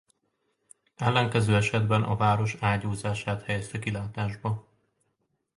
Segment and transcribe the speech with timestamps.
[0.95, 4.67] Ellenkező esetben a város ágyúzását helyezte kilátásba.